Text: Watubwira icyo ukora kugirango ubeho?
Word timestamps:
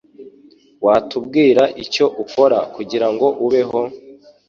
Watubwira 0.85 1.63
icyo 1.83 2.05
ukora 2.23 2.59
kugirango 2.75 3.25
ubeho? 3.45 3.81